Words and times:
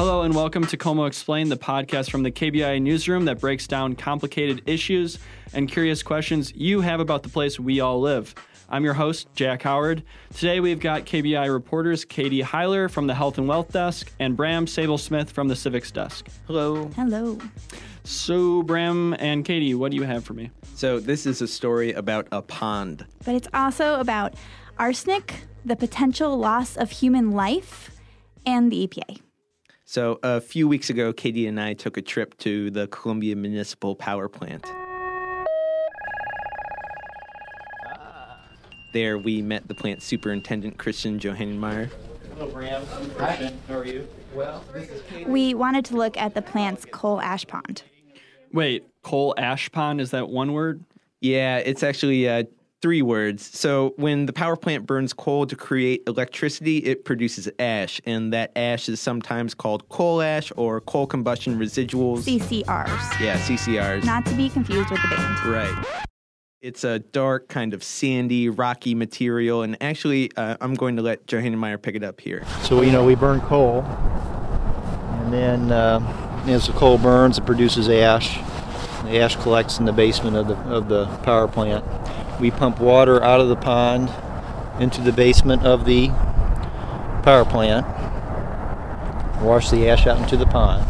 Hello 0.00 0.22
and 0.22 0.34
welcome 0.34 0.66
to 0.66 0.78
Como 0.78 1.04
Explain, 1.04 1.50
the 1.50 1.58
podcast 1.58 2.10
from 2.10 2.22
the 2.22 2.30
KBIA 2.30 2.80
newsroom 2.80 3.26
that 3.26 3.38
breaks 3.38 3.66
down 3.66 3.94
complicated 3.94 4.62
issues 4.64 5.18
and 5.52 5.68
curious 5.68 6.02
questions 6.02 6.54
you 6.56 6.80
have 6.80 7.00
about 7.00 7.22
the 7.22 7.28
place 7.28 7.60
we 7.60 7.80
all 7.80 8.00
live. 8.00 8.34
I'm 8.70 8.82
your 8.82 8.94
host, 8.94 9.28
Jack 9.34 9.60
Howard. 9.60 10.02
Today 10.32 10.58
we've 10.60 10.80
got 10.80 11.04
KBIA 11.04 11.52
reporters 11.52 12.06
Katie 12.06 12.40
Heiler 12.40 12.90
from 12.90 13.08
the 13.08 13.14
Health 13.14 13.36
and 13.36 13.46
Wealth 13.46 13.72
Desk 13.72 14.10
and 14.18 14.38
Bram 14.38 14.66
Sable 14.66 14.96
Smith 14.96 15.30
from 15.30 15.48
the 15.48 15.54
Civics 15.54 15.90
Desk. 15.90 16.26
Hello. 16.46 16.86
Hello. 16.96 17.36
So, 18.04 18.62
Bram 18.62 19.14
and 19.18 19.44
Katie, 19.44 19.74
what 19.74 19.90
do 19.90 19.98
you 19.98 20.04
have 20.04 20.24
for 20.24 20.32
me? 20.32 20.50
So, 20.76 20.98
this 20.98 21.26
is 21.26 21.42
a 21.42 21.46
story 21.46 21.92
about 21.92 22.26
a 22.32 22.40
pond. 22.40 23.04
But 23.26 23.34
it's 23.34 23.48
also 23.52 24.00
about 24.00 24.32
arsenic, 24.78 25.42
the 25.62 25.76
potential 25.76 26.38
loss 26.38 26.78
of 26.78 26.90
human 26.90 27.32
life, 27.32 27.90
and 28.46 28.72
the 28.72 28.88
EPA. 28.88 29.20
So, 29.90 30.20
a 30.22 30.40
few 30.40 30.68
weeks 30.68 30.88
ago, 30.88 31.12
Katie 31.12 31.48
and 31.48 31.60
I 31.60 31.74
took 31.74 31.96
a 31.96 32.00
trip 32.00 32.38
to 32.38 32.70
the 32.70 32.86
Columbia 32.86 33.34
Municipal 33.34 33.96
Power 33.96 34.28
Plant. 34.28 34.64
There, 38.92 39.18
we 39.18 39.42
met 39.42 39.66
the 39.66 39.74
plant 39.74 40.00
superintendent, 40.00 40.78
Christian 40.78 41.18
Johanningmeier. 41.18 41.90
Hello, 42.36 42.48
Bram. 42.52 42.86
Hi. 43.18 43.52
How 43.66 43.78
are 43.78 43.84
you? 43.84 44.06
Well, 44.32 44.62
this 44.72 44.90
is 44.90 45.26
We 45.26 45.54
wanted 45.54 45.84
to 45.86 45.96
look 45.96 46.16
at 46.16 46.36
the 46.36 46.42
plant's 46.42 46.84
coal 46.84 47.20
ash 47.20 47.44
pond. 47.44 47.82
Wait, 48.52 48.86
coal 49.02 49.34
ash 49.38 49.72
pond, 49.72 50.00
is 50.00 50.12
that 50.12 50.28
one 50.28 50.52
word? 50.52 50.84
Yeah, 51.20 51.56
it's 51.56 51.82
actually 51.82 52.28
uh, 52.28 52.44
three 52.82 53.02
words. 53.02 53.58
So, 53.58 53.94
when 53.96 54.26
the 54.26 54.32
power 54.32 54.56
plant 54.56 54.86
burns 54.86 55.12
coal 55.12 55.46
to 55.46 55.56
create 55.56 56.02
electricity, 56.06 56.78
it 56.78 57.04
produces 57.04 57.48
ash, 57.58 58.00
and 58.06 58.32
that 58.32 58.52
ash 58.56 58.88
is 58.88 59.00
sometimes 59.00 59.54
called 59.54 59.88
coal 59.88 60.22
ash 60.22 60.52
or 60.56 60.80
coal 60.80 61.06
combustion 61.06 61.58
residuals. 61.58 62.20
CCRs. 62.20 63.20
yeah, 63.20 63.38
CCRs. 63.38 64.04
Not 64.04 64.26
to 64.26 64.34
be 64.34 64.48
confused 64.48 64.90
with 64.90 65.00
the 65.02 65.08
band. 65.08 65.44
Right. 65.44 66.04
It's 66.62 66.84
a 66.84 66.98
dark, 66.98 67.48
kind 67.48 67.72
of 67.72 67.82
sandy, 67.82 68.50
rocky 68.50 68.94
material, 68.94 69.62
and 69.62 69.78
actually, 69.82 70.30
uh, 70.36 70.58
I'm 70.60 70.74
going 70.74 70.96
to 70.96 71.02
let 71.02 71.26
Johanningmeier 71.26 71.80
pick 71.80 71.94
it 71.94 72.04
up 72.04 72.20
here. 72.20 72.44
So 72.62 72.82
you 72.82 72.92
know 72.92 73.02
we 73.02 73.14
burn 73.14 73.40
coal, 73.40 73.82
and 73.82 75.32
then 75.32 75.72
uh, 75.72 76.42
as 76.46 76.66
the 76.66 76.74
coal 76.74 76.98
burns, 76.98 77.38
it 77.38 77.46
produces 77.46 77.88
ash. 77.88 78.36
The 79.04 79.20
ash 79.20 79.36
collects 79.36 79.78
in 79.78 79.86
the 79.86 79.92
basement 79.92 80.36
of 80.36 80.48
the 80.48 80.56
of 80.68 80.88
the 80.88 81.06
power 81.22 81.48
plant. 81.48 81.82
We 82.40 82.50
pump 82.50 82.80
water 82.80 83.22
out 83.22 83.40
of 83.40 83.48
the 83.48 83.56
pond 83.56 84.10
into 84.80 85.02
the 85.02 85.12
basement 85.12 85.66
of 85.66 85.84
the 85.84 86.08
power 87.22 87.44
plant. 87.44 87.86
Wash 89.42 89.68
the 89.68 89.90
ash 89.90 90.06
out 90.06 90.18
into 90.22 90.38
the 90.38 90.46
pond. 90.46 90.86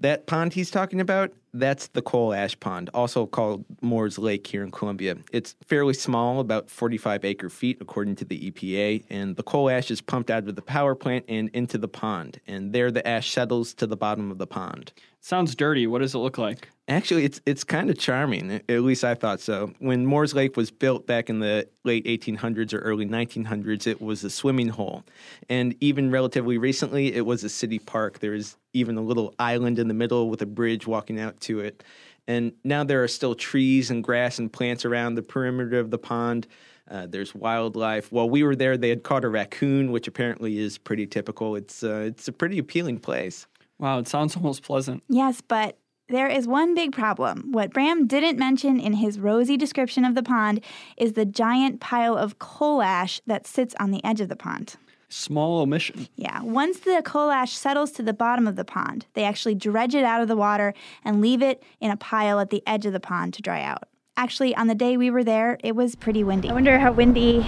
That 0.00 0.26
pond 0.26 0.54
he's 0.54 0.72
talking 0.72 1.00
about, 1.00 1.32
that's 1.54 1.88
the 1.88 2.02
coal 2.02 2.34
ash 2.34 2.58
pond, 2.58 2.90
also 2.94 3.26
called 3.26 3.64
Moore's 3.80 4.18
Lake 4.18 4.46
here 4.46 4.64
in 4.64 4.72
Columbia. 4.72 5.16
It's 5.32 5.54
fairly 5.64 5.94
small, 5.94 6.40
about 6.40 6.68
45 6.68 7.24
acre 7.24 7.48
feet, 7.48 7.78
according 7.80 8.16
to 8.16 8.24
the 8.24 8.50
EPA, 8.50 9.04
and 9.08 9.36
the 9.36 9.42
coal 9.42 9.70
ash 9.70 9.90
is 9.90 10.00
pumped 10.00 10.30
out 10.30 10.48
of 10.48 10.56
the 10.56 10.62
power 10.62 10.96
plant 10.96 11.24
and 11.28 11.48
into 11.50 11.78
the 11.78 11.88
pond, 11.88 12.40
and 12.46 12.72
there 12.72 12.90
the 12.90 13.06
ash 13.06 13.30
settles 13.30 13.72
to 13.74 13.86
the 13.86 13.96
bottom 13.96 14.30
of 14.30 14.38
the 14.38 14.46
pond. 14.46 14.92
Sounds 15.20 15.54
dirty. 15.54 15.86
What 15.86 16.00
does 16.00 16.14
it 16.14 16.18
look 16.18 16.38
like? 16.38 16.68
Actually, 16.88 17.24
it's 17.24 17.40
it's 17.44 17.64
kind 17.64 17.90
of 17.90 17.98
charming. 17.98 18.50
At 18.50 18.80
least 18.80 19.04
I 19.04 19.14
thought 19.14 19.40
so. 19.40 19.72
When 19.78 20.06
Moore's 20.06 20.34
Lake 20.34 20.56
was 20.56 20.70
built 20.70 21.06
back 21.06 21.28
in 21.28 21.40
the 21.40 21.68
late 21.84 22.06
1800s 22.06 22.72
or 22.72 22.78
early 22.78 23.04
1900s, 23.04 23.86
it 23.86 24.00
was 24.00 24.24
a 24.24 24.30
swimming 24.30 24.68
hole, 24.68 25.04
and 25.50 25.74
even 25.80 26.10
relatively 26.10 26.56
recently, 26.56 27.14
it 27.14 27.26
was 27.26 27.44
a 27.44 27.50
city 27.50 27.78
park. 27.78 28.20
There 28.20 28.30
was 28.30 28.56
even 28.72 28.96
a 28.96 29.02
little 29.02 29.34
island 29.38 29.78
in 29.78 29.88
the 29.88 29.94
middle 29.94 30.30
with 30.30 30.40
a 30.40 30.46
bridge 30.46 30.86
walking 30.86 31.20
out 31.20 31.38
to 31.42 31.60
it. 31.60 31.84
And 32.26 32.52
now 32.62 32.84
there 32.84 33.02
are 33.02 33.08
still 33.08 33.34
trees 33.34 33.90
and 33.90 34.04
grass 34.04 34.38
and 34.38 34.52
plants 34.52 34.84
around 34.84 35.14
the 35.14 35.22
perimeter 35.22 35.78
of 35.78 35.90
the 35.90 35.98
pond. 35.98 36.46
Uh, 36.90 37.06
there's 37.06 37.34
wildlife. 37.34 38.12
While 38.12 38.30
we 38.30 38.42
were 38.42 38.56
there, 38.56 38.76
they 38.76 38.90
had 38.90 39.02
caught 39.02 39.24
a 39.24 39.28
raccoon, 39.28 39.92
which 39.92 40.06
apparently 40.08 40.58
is 40.58 40.78
pretty 40.78 41.06
typical. 41.06 41.54
It's 41.56 41.82
uh, 41.82 42.04
it's 42.06 42.28
a 42.28 42.32
pretty 42.32 42.58
appealing 42.58 43.00
place. 43.00 43.46
Wow, 43.78 43.98
it 43.98 44.08
sounds 44.08 44.36
almost 44.36 44.62
pleasant. 44.62 45.02
Yes, 45.08 45.40
but 45.40 45.78
there 46.08 46.28
is 46.28 46.48
one 46.48 46.74
big 46.74 46.92
problem. 46.92 47.52
What 47.52 47.72
Bram 47.72 48.06
didn't 48.06 48.38
mention 48.38 48.80
in 48.80 48.94
his 48.94 49.20
rosy 49.20 49.58
description 49.58 50.06
of 50.06 50.14
the 50.14 50.22
pond 50.22 50.64
is 50.96 51.12
the 51.12 51.26
giant 51.26 51.80
pile 51.80 52.16
of 52.16 52.38
coal 52.38 52.80
ash 52.80 53.20
that 53.26 53.46
sits 53.46 53.74
on 53.78 53.90
the 53.90 54.02
edge 54.02 54.22
of 54.22 54.30
the 54.30 54.36
pond. 54.36 54.76
Small 55.10 55.60
omission. 55.60 56.08
Yeah, 56.16 56.42
once 56.42 56.80
the 56.80 57.02
coal 57.04 57.30
ash 57.30 57.52
settles 57.52 57.92
to 57.92 58.02
the 58.02 58.14
bottom 58.14 58.46
of 58.46 58.56
the 58.56 58.64
pond, 58.64 59.06
they 59.12 59.24
actually 59.24 59.54
dredge 59.54 59.94
it 59.94 60.04
out 60.04 60.22
of 60.22 60.28
the 60.28 60.36
water 60.36 60.72
and 61.04 61.20
leave 61.20 61.42
it 61.42 61.62
in 61.80 61.90
a 61.90 61.96
pile 61.96 62.40
at 62.40 62.50
the 62.50 62.62
edge 62.66 62.86
of 62.86 62.94
the 62.94 63.00
pond 63.00 63.34
to 63.34 63.42
dry 63.42 63.62
out. 63.62 63.84
Actually, 64.16 64.54
on 64.56 64.66
the 64.66 64.74
day 64.74 64.96
we 64.96 65.10
were 65.10 65.24
there, 65.24 65.58
it 65.62 65.76
was 65.76 65.94
pretty 65.94 66.24
windy. 66.24 66.48
I 66.48 66.54
wonder 66.54 66.78
how 66.78 66.92
windy. 66.92 67.46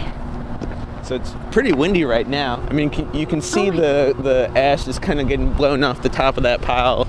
So 1.03 1.17
it's 1.17 1.35
pretty 1.51 1.73
windy 1.73 2.05
right 2.05 2.29
now. 2.29 2.65
I 2.69 2.75
mean, 2.75 2.91
can, 2.91 3.13
you 3.15 3.27
can 3.27 3.41
see 3.41 3.71
Oh 3.71 3.73
the 3.73 4.15
the 4.23 4.53
ash 4.55 4.87
is 4.87 4.99
kind 4.99 5.19
of 5.19 5.29
getting 5.29 5.53
blown 5.55 5.83
off 5.83 6.03
the 6.03 6.11
top 6.11 6.37
of 6.37 6.43
that 6.43 6.61
pile. 6.61 7.09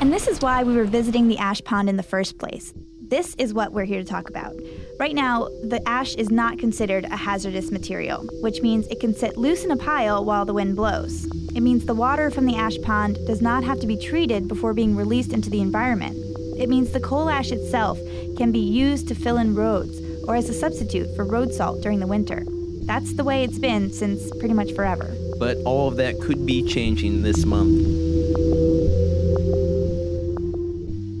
And 0.00 0.10
this 0.10 0.26
is 0.26 0.40
why 0.40 0.62
we 0.62 0.74
were 0.74 0.86
visiting 0.86 1.28
the 1.28 1.36
ash 1.36 1.62
pond 1.62 1.90
in 1.90 1.98
the 1.98 2.02
first 2.02 2.38
place. 2.38 2.72
This 3.02 3.34
is 3.34 3.52
what 3.52 3.72
we're 3.72 3.84
here 3.84 3.98
to 3.98 4.08
talk 4.08 4.30
about. 4.30 4.54
Right 4.98 5.14
now, 5.14 5.48
the 5.62 5.82
ash 5.86 6.14
is 6.14 6.30
not 6.30 6.58
considered 6.58 7.04
a 7.04 7.16
hazardous 7.16 7.70
material, 7.70 8.26
which 8.40 8.62
means 8.62 8.86
it 8.86 8.98
can 8.98 9.12
sit 9.12 9.36
loose 9.36 9.62
in 9.62 9.70
a 9.70 9.76
pile 9.76 10.24
while 10.24 10.46
the 10.46 10.54
wind 10.54 10.74
blows. 10.74 11.26
It 11.54 11.60
means 11.60 11.84
the 11.84 11.94
water 11.94 12.30
from 12.30 12.46
the 12.46 12.56
ash 12.56 12.78
pond 12.82 13.18
does 13.26 13.42
not 13.42 13.62
have 13.62 13.78
to 13.80 13.86
be 13.86 13.98
treated 13.98 14.48
before 14.48 14.72
being 14.72 14.96
released 14.96 15.34
into 15.34 15.50
the 15.50 15.60
environment. 15.60 16.16
It 16.58 16.70
means 16.70 16.92
the 16.92 17.00
coal 17.00 17.28
ash 17.28 17.52
itself 17.52 17.98
can 18.38 18.52
be 18.52 18.58
used 18.58 19.06
to 19.08 19.14
fill 19.14 19.36
in 19.36 19.54
roads 19.54 20.00
or 20.26 20.34
as 20.34 20.48
a 20.48 20.54
substitute 20.54 21.14
for 21.14 21.26
road 21.26 21.52
salt 21.52 21.82
during 21.82 22.00
the 22.00 22.06
winter. 22.06 22.46
That's 22.84 23.12
the 23.12 23.24
way 23.24 23.44
it's 23.44 23.58
been 23.58 23.92
since 23.92 24.30
pretty 24.38 24.54
much 24.54 24.72
forever. 24.72 25.14
But 25.38 25.58
all 25.66 25.88
of 25.88 25.96
that 25.96 26.18
could 26.20 26.46
be 26.46 26.66
changing 26.66 27.20
this 27.20 27.44
month. 27.44 28.09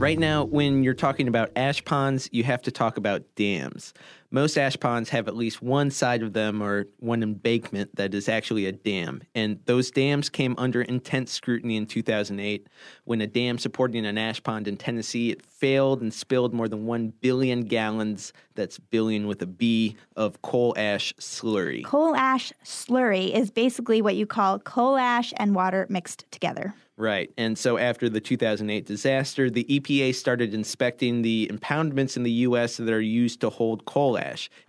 Right 0.00 0.18
now, 0.18 0.44
when 0.44 0.82
you're 0.82 0.94
talking 0.94 1.28
about 1.28 1.50
ash 1.56 1.84
ponds, 1.84 2.30
you 2.32 2.42
have 2.44 2.62
to 2.62 2.70
talk 2.70 2.96
about 2.96 3.22
dams. 3.34 3.92
Most 4.32 4.56
ash 4.56 4.78
ponds 4.78 5.08
have 5.10 5.26
at 5.26 5.36
least 5.36 5.60
one 5.60 5.90
side 5.90 6.22
of 6.22 6.34
them 6.34 6.62
or 6.62 6.86
one 6.98 7.24
embankment 7.24 7.96
that 7.96 8.14
is 8.14 8.28
actually 8.28 8.66
a 8.66 8.72
dam. 8.72 9.22
And 9.34 9.58
those 9.64 9.90
dams 9.90 10.28
came 10.28 10.54
under 10.56 10.82
intense 10.82 11.32
scrutiny 11.32 11.76
in 11.76 11.86
2008 11.86 12.68
when 13.04 13.20
a 13.20 13.26
dam 13.26 13.58
supporting 13.58 14.06
an 14.06 14.16
ash 14.16 14.40
pond 14.40 14.68
in 14.68 14.76
Tennessee 14.76 15.30
it 15.30 15.44
failed 15.44 16.00
and 16.00 16.14
spilled 16.14 16.54
more 16.54 16.68
than 16.68 16.86
1 16.86 17.12
billion 17.20 17.62
gallons, 17.62 18.32
that's 18.54 18.78
billion 18.78 19.26
with 19.26 19.42
a 19.42 19.46
B, 19.46 19.96
of 20.14 20.40
coal 20.42 20.74
ash 20.76 21.12
slurry. 21.18 21.84
Coal 21.84 22.14
ash 22.14 22.52
slurry 22.64 23.34
is 23.34 23.50
basically 23.50 24.00
what 24.00 24.14
you 24.14 24.26
call 24.26 24.60
coal 24.60 24.96
ash 24.96 25.34
and 25.38 25.56
water 25.56 25.86
mixed 25.90 26.30
together. 26.30 26.72
Right. 27.00 27.32
And 27.38 27.56
so 27.56 27.78
after 27.78 28.10
the 28.10 28.20
2008 28.20 28.84
disaster, 28.84 29.48
the 29.48 29.64
EPA 29.64 30.14
started 30.14 30.52
inspecting 30.52 31.22
the 31.22 31.50
impoundments 31.50 32.18
in 32.18 32.24
the 32.24 32.30
U.S. 32.30 32.76
that 32.76 32.92
are 32.92 33.00
used 33.00 33.40
to 33.40 33.48
hold 33.48 33.86
coal 33.86 34.18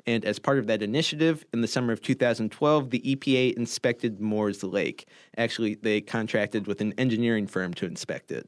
And 0.06 0.26
as 0.26 0.40
part 0.40 0.60
of 0.60 0.68
that 0.68 0.82
initiative, 0.82 1.46
in 1.54 1.62
the 1.62 1.68
summer 1.68 1.94
of 1.94 2.02
2012, 2.02 2.90
the 2.90 3.00
EPA 3.00 3.54
inspected 3.54 4.20
Moore's 4.20 4.64
Lake. 4.64 5.08
Actually, 5.38 5.76
they 5.76 6.02
contracted 6.02 6.68
with 6.68 6.82
an 6.82 6.94
engineering 6.98 7.48
firm 7.48 7.74
to 7.76 7.86
inspect 7.86 8.32
it. 8.32 8.48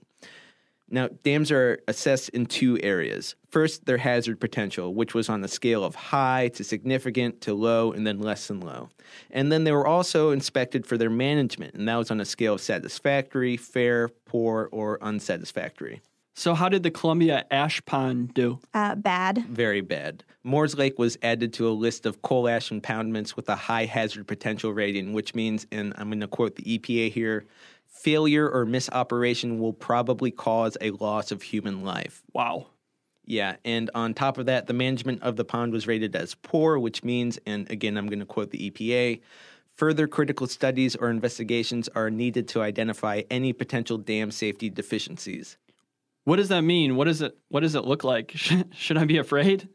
Now, 0.90 1.10
dams 1.24 1.52
are 1.52 1.80
assessed 1.88 2.30
in 2.30 2.46
two 2.46 2.78
areas. 2.84 3.36
First, 3.50 3.86
their 3.86 3.98
hazard 3.98 4.40
potential, 4.40 4.94
which 4.94 5.16
was 5.16 5.28
on 5.28 5.44
a 5.44 5.48
scale 5.48 5.84
of 5.84 5.96
high 5.96 6.50
to 6.50 6.64
significant 6.64 7.42
to 7.42 7.54
low 7.56 7.92
and 7.92 8.06
then 8.06 8.20
less 8.20 8.48
than 8.48 8.60
low. 8.60 8.90
And 9.32 9.52
then 9.52 9.64
they 9.64 9.72
were 9.72 9.88
also 9.88 10.30
inspected 10.30 10.86
for 10.86 10.98
their 10.98 11.10
management, 11.10 11.74
and 11.74 11.88
that 11.88 11.96
was 11.96 12.12
on 12.12 12.22
a 12.22 12.26
scale 12.26 12.54
of 12.54 12.62
satisfactory, 12.62 13.58
fair, 13.58 14.10
poor, 14.10 14.70
or 14.72 15.02
unsatisfactory. 15.02 16.02
So, 16.36 16.56
how 16.56 16.68
did 16.68 16.84
the 16.84 16.92
Columbia 16.92 17.46
ash 17.52 17.84
pond 17.86 18.34
do? 18.34 18.60
Uh, 18.74 18.96
bad. 18.96 19.46
Very 19.48 19.82
bad. 19.82 20.24
Moore's 20.44 20.76
Lake 20.76 20.98
was 20.98 21.18
added 21.22 21.54
to 21.54 21.68
a 21.68 21.72
list 21.72 22.06
of 22.06 22.22
coal 22.22 22.50
ash 22.50 22.70
impoundments 22.70 23.36
with 23.36 23.48
a 23.50 23.56
high 23.56 23.86
hazard 23.86 24.28
potential 24.28 24.74
rating, 24.74 25.14
which 25.14 25.36
means, 25.36 25.68
and 25.72 25.94
I'm 25.98 26.10
going 26.10 26.22
to 26.22 26.28
quote 26.28 26.56
the 26.56 26.64
EPA 26.64 27.12
here 27.12 27.46
failure 27.88 28.50
or 28.50 28.66
misoperation 28.66 29.60
will 29.60 29.72
probably 29.72 30.32
cause 30.32 30.76
a 30.82 30.92
loss 30.92 31.32
of 31.32 31.42
human 31.42 31.84
life. 31.86 32.24
Wow. 32.34 32.68
Yeah, 33.26 33.56
and 33.64 33.90
on 33.96 34.14
top 34.14 34.38
of 34.38 34.48
that, 34.48 34.68
the 34.68 34.74
management 34.74 35.24
of 35.24 35.38
the 35.38 35.46
pond 35.46 35.72
was 35.72 35.88
rated 35.88 36.14
as 36.16 36.36
poor, 36.36 36.78
which 36.78 37.04
means, 37.04 37.40
and 37.46 37.70
again, 37.72 37.98
I'm 37.98 38.08
going 38.08 38.20
to 38.20 38.26
quote 38.26 38.52
the 38.52 38.70
EPA 38.70 39.22
further 39.76 40.08
critical 40.08 40.48
studies 40.48 40.96
or 40.96 41.10
investigations 41.10 41.88
are 41.96 42.10
needed 42.10 42.48
to 42.50 42.62
identify 42.62 43.22
any 43.32 43.54
potential 43.54 43.98
dam 43.98 44.30
safety 44.32 44.70
deficiencies. 44.70 45.58
What 46.26 46.38
does 46.38 46.50
that 46.50 46.62
mean? 46.62 46.96
What 46.96 47.06
does 47.06 47.22
it 47.22 47.38
what 47.50 47.62
does 47.62 47.76
it 47.76 47.86
look 47.86 48.04
like? 48.04 48.32
Should 48.72 48.98
I 48.98 49.06
be 49.06 49.18
afraid? 49.18 49.68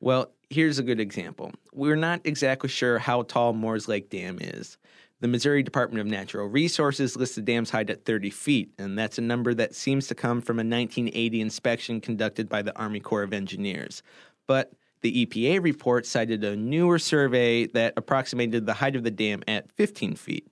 Well, 0.00 0.32
here's 0.50 0.78
a 0.78 0.82
good 0.82 1.00
example. 1.00 1.52
We're 1.72 1.96
not 1.96 2.22
exactly 2.24 2.68
sure 2.68 2.98
how 2.98 3.22
tall 3.22 3.52
Moore's 3.52 3.88
Lake 3.88 4.10
Dam 4.10 4.38
is. 4.40 4.76
The 5.20 5.28
Missouri 5.28 5.62
Department 5.62 6.00
of 6.00 6.08
Natural 6.08 6.48
Resources 6.48 7.16
lists 7.16 7.36
the 7.36 7.42
dam's 7.42 7.70
height 7.70 7.90
at 7.90 8.04
30 8.04 8.30
feet, 8.30 8.72
and 8.76 8.98
that's 8.98 9.18
a 9.18 9.22
number 9.22 9.54
that 9.54 9.76
seems 9.76 10.08
to 10.08 10.16
come 10.16 10.40
from 10.40 10.56
a 10.56 10.66
1980 10.66 11.40
inspection 11.40 12.00
conducted 12.00 12.48
by 12.48 12.60
the 12.62 12.76
Army 12.76 12.98
Corps 12.98 13.22
of 13.22 13.32
Engineers. 13.32 14.02
But 14.48 14.72
the 15.02 15.24
EPA 15.24 15.62
report 15.62 16.06
cited 16.06 16.42
a 16.42 16.56
newer 16.56 16.98
survey 16.98 17.66
that 17.68 17.94
approximated 17.96 18.66
the 18.66 18.74
height 18.74 18.96
of 18.96 19.04
the 19.04 19.12
dam 19.12 19.44
at 19.46 19.70
15 19.70 20.16
feet. 20.16 20.48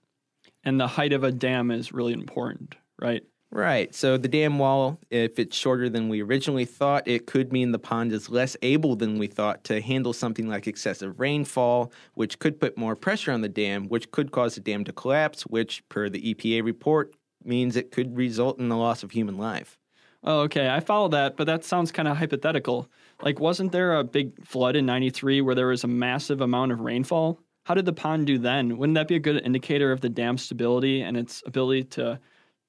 And 0.63 0.79
the 0.79 0.87
height 0.87 1.11
of 1.11 1.25
a 1.25 1.33
dam 1.33 1.69
is 1.69 1.91
really 1.91 2.13
important, 2.13 2.75
right? 3.01 3.23
Right. 3.53 3.93
So 3.93 4.17
the 4.17 4.29
dam 4.29 4.59
wall, 4.59 4.97
if 5.09 5.37
it's 5.37 5.57
shorter 5.57 5.89
than 5.89 6.07
we 6.07 6.21
originally 6.21 6.63
thought, 6.63 7.05
it 7.05 7.27
could 7.27 7.51
mean 7.51 7.73
the 7.73 7.79
pond 7.79 8.13
is 8.13 8.29
less 8.29 8.55
able 8.61 8.95
than 8.95 9.19
we 9.19 9.27
thought 9.27 9.65
to 9.65 9.81
handle 9.81 10.13
something 10.13 10.47
like 10.47 10.67
excessive 10.67 11.19
rainfall, 11.19 11.91
which 12.13 12.39
could 12.39 12.61
put 12.61 12.77
more 12.77 12.95
pressure 12.95 13.31
on 13.31 13.41
the 13.41 13.49
dam, 13.49 13.89
which 13.89 14.09
could 14.11 14.31
cause 14.31 14.55
the 14.55 14.61
dam 14.61 14.85
to 14.85 14.93
collapse, 14.93 15.41
which, 15.43 15.87
per 15.89 16.07
the 16.07 16.33
EPA 16.33 16.63
report, 16.63 17.13
means 17.43 17.75
it 17.75 17.91
could 17.91 18.15
result 18.15 18.57
in 18.57 18.69
the 18.69 18.77
loss 18.77 19.03
of 19.03 19.11
human 19.11 19.37
life. 19.37 19.77
Oh, 20.23 20.41
okay. 20.41 20.69
I 20.69 20.79
follow 20.79 21.09
that, 21.09 21.35
but 21.35 21.47
that 21.47 21.65
sounds 21.65 21.91
kind 21.91 22.07
of 22.07 22.15
hypothetical. 22.15 22.87
Like, 23.21 23.41
wasn't 23.41 23.73
there 23.73 23.97
a 23.97 24.03
big 24.05 24.45
flood 24.45 24.77
in 24.77 24.85
93 24.85 25.41
where 25.41 25.55
there 25.55 25.67
was 25.67 25.83
a 25.83 25.89
massive 25.89 26.39
amount 26.39 26.71
of 26.71 26.79
rainfall? 26.79 27.39
How 27.65 27.73
did 27.73 27.85
the 27.85 27.93
pond 27.93 28.27
do 28.27 28.37
then? 28.37 28.77
Wouldn't 28.77 28.95
that 28.95 29.09
be 29.09 29.15
a 29.15 29.19
good 29.19 29.43
indicator 29.43 29.91
of 29.91 29.99
the 29.99 30.09
dam's 30.09 30.43
stability 30.43 31.01
and 31.01 31.17
its 31.17 31.43
ability 31.45 31.83
to, 31.85 32.19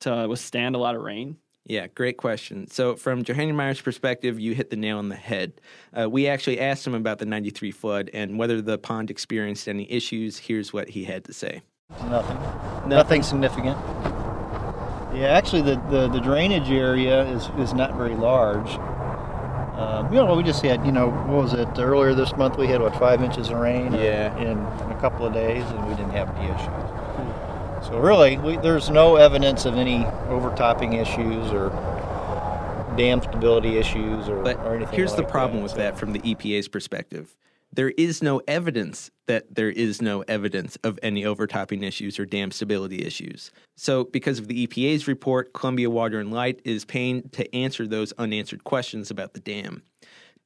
to 0.02 0.26
withstand 0.28 0.74
a 0.74 0.78
lot 0.78 0.94
of 0.94 1.02
rain? 1.02 1.36
Yeah, 1.64 1.86
great 1.86 2.16
question. 2.16 2.66
So, 2.68 2.96
from 2.96 3.22
Johanningmeier's 3.22 3.80
perspective, 3.80 4.40
you 4.40 4.52
hit 4.54 4.70
the 4.70 4.76
nail 4.76 4.98
on 4.98 5.08
the 5.08 5.14
head. 5.16 5.60
Uh, 5.96 6.10
we 6.10 6.26
actually 6.26 6.58
asked 6.58 6.84
him 6.86 6.94
about 6.94 7.18
the 7.20 7.24
93 7.26 7.70
flood 7.70 8.10
and 8.12 8.36
whether 8.36 8.60
the 8.60 8.78
pond 8.78 9.10
experienced 9.10 9.68
any 9.68 9.90
issues. 9.90 10.38
Here's 10.38 10.72
what 10.72 10.88
he 10.88 11.04
had 11.04 11.24
to 11.26 11.32
say 11.32 11.62
Nothing. 12.08 12.88
Nothing 12.88 13.22
significant. 13.22 13.76
Yeah, 15.14 15.26
actually, 15.28 15.62
the, 15.62 15.76
the, 15.90 16.08
the 16.08 16.20
drainage 16.20 16.70
area 16.70 17.22
is, 17.30 17.48
is 17.58 17.74
not 17.74 17.94
very 17.96 18.14
large. 18.16 18.68
Um, 19.78 20.12
you 20.12 20.18
know, 20.24 20.34
we 20.34 20.42
just 20.42 20.62
had, 20.64 20.84
you 20.86 20.92
know, 20.92 21.10
what 21.10 21.42
was 21.42 21.54
it? 21.54 21.68
Earlier 21.78 22.14
this 22.14 22.34
month, 22.36 22.56
we 22.56 22.66
had, 22.66 22.80
what, 22.80 22.94
five 22.96 23.22
inches 23.22 23.50
of 23.50 23.58
rain 23.58 23.92
Yeah. 23.94 24.36
in, 24.38 24.58
in 24.58 24.90
a 24.90 24.98
couple 25.00 25.26
of 25.26 25.32
days, 25.32 25.64
and 25.64 25.86
we 25.86 25.94
didn't 25.94 26.10
have 26.12 26.34
any 26.36 26.46
issues. 26.46 26.91
So, 27.84 27.98
really, 27.98 28.38
we, 28.38 28.56
there's 28.58 28.90
no 28.90 29.16
evidence 29.16 29.64
of 29.64 29.74
any 29.74 30.06
overtopping 30.28 30.92
issues 30.94 31.50
or 31.52 31.70
dam 32.96 33.20
stability 33.22 33.76
issues 33.76 34.28
or, 34.28 34.42
But 34.42 34.58
or 34.58 34.76
anything 34.76 34.94
here's 34.94 35.14
the 35.14 35.24
problem 35.24 35.58
that. 35.58 35.62
with 35.62 35.72
So- 35.72 35.78
that 35.78 35.98
from 35.98 36.12
the 36.12 36.20
EPA's 36.20 36.68
perspective. 36.68 37.36
There 37.74 37.90
is 37.96 38.22
no 38.22 38.42
evidence 38.46 39.10
that 39.26 39.54
there 39.54 39.70
is 39.70 40.02
no 40.02 40.20
evidence 40.28 40.76
of 40.84 40.98
any 41.02 41.24
overtopping 41.24 41.82
issues 41.82 42.18
or 42.18 42.26
dam 42.26 42.50
stability 42.50 43.02
issues. 43.02 43.50
So, 43.76 44.04
because 44.04 44.38
of 44.38 44.46
the 44.46 44.66
EPA's 44.66 45.08
report, 45.08 45.54
Columbia 45.54 45.88
Water 45.88 46.20
and 46.20 46.30
Light 46.30 46.60
is 46.66 46.84
paying 46.84 47.30
to 47.30 47.54
answer 47.56 47.86
those 47.86 48.12
unanswered 48.18 48.64
questions 48.64 49.10
about 49.10 49.32
the 49.32 49.40
dam. 49.40 49.82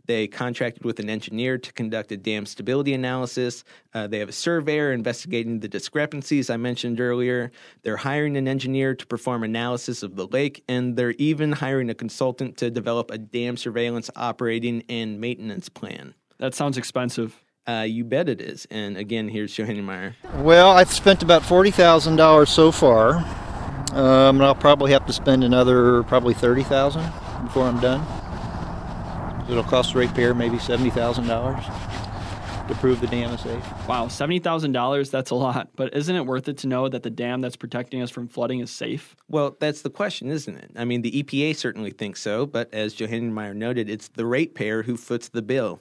They 0.07 0.29
contracted 0.29 0.85
with 0.85 1.01
an 1.01 1.11
engineer 1.11 1.59
to 1.59 1.73
conduct 1.73 2.13
a 2.13 2.17
dam 2.17 2.47
stability 2.47 2.95
analysis. 2.95 3.65
Uh, 3.93 4.07
they 4.07 4.19
have 4.19 4.29
a 4.29 4.33
surveyor 4.33 4.93
investigating 4.93 5.61
the 5.61 5.69
discrepancies 5.69 6.49
I 6.49 6.57
mentioned 6.57 7.01
earlier. 7.01 7.51
They're 7.83 7.97
hiring 7.97 8.37
an 8.37 8.47
engineer 8.47 8.95
to 8.95 9.07
perform 9.07 9.43
analysis 9.43 10.03
of 10.03 10.17
the 10.17 10.27
lake, 10.27 10.63
and 10.69 10.97
they're 10.97 11.15
even 11.19 11.53
hiring 11.53 11.91
a 11.91 11.95
consultant 11.95 12.57
to 12.59 12.71
develop 12.71 13.11
a 13.11 13.19
dam 13.19 13.57
surveillance 13.57 14.11
operating 14.17 14.85
and 14.89 15.21
maintenance 15.21 15.69
plan. 15.69 16.15
That 16.39 16.55
sounds 16.55 16.79
expensive. 16.79 17.43
Uh, 17.69 17.83
you 17.83 18.05
bet 18.05 18.29
it 18.29 18.41
is. 18.41 18.67
And 18.71 18.97
again, 18.97 19.29
here's 19.29 19.53
Johanningmeier. 19.53 20.15
Well, 20.37 20.71
I've 20.71 20.93
spent 20.93 21.25
about 21.25 21.43
forty 21.43 21.73
thousand 21.73 22.15
dollars 22.15 22.49
so 22.49 22.71
far, 22.71 23.17
um, 23.93 24.37
and 24.37 24.45
I'll 24.45 24.55
probably 24.55 24.93
have 24.93 25.05
to 25.07 25.13
spend 25.13 25.43
another 25.43 26.05
probably 26.05 26.35
thirty 26.35 26.63
thousand 26.63 27.11
before 27.43 27.65
I'm 27.65 27.81
done. 27.81 28.07
It'll 29.49 29.63
cost 29.63 29.93
the 29.93 30.01
ratepayer 30.01 30.35
maybe 30.35 30.59
seventy 30.59 30.91
thousand 30.91 31.27
dollars 31.27 31.65
to 32.69 32.75
prove 32.75 33.01
the 33.01 33.07
dam 33.07 33.33
is 33.33 33.41
safe. 33.41 33.65
Wow, 33.87 34.07
$70,000, 34.07 35.11
that's 35.11 35.31
a 35.31 35.35
lot. 35.35 35.69
But 35.77 35.95
isn't 35.95 36.15
it 36.15 36.27
worth 36.27 36.49
it 36.49 36.59
to 36.59 36.67
know 36.67 36.89
that 36.89 37.03
the 37.03 37.11
dam 37.11 37.41
that's 37.41 37.57
protecting 37.57 38.03
us 38.03 38.11
from 38.11 38.27
flooding 38.27 38.61
is 38.61 38.71
safe? 38.71 39.15
Well, 39.29 39.57
that's 39.61 39.83
the 39.83 39.91
question, 39.91 40.29
isn't 40.31 40.57
it? 40.57 40.73
I 40.75 40.85
mean, 40.85 41.03
the 41.03 41.23
EPA 41.23 41.55
certainly 41.55 41.91
thinks 41.91 42.21
so, 42.21 42.45
but 42.45 42.73
as 42.75 42.95
Johanningmeier 42.95 43.55
noted, 43.55 43.89
it's 43.89 44.09
the 44.09 44.27
ratepayer 44.27 44.83
who 44.83 44.97
foots 44.97 45.29
the 45.29 45.43
bill. 45.43 45.81